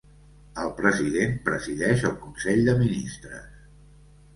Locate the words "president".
0.79-1.37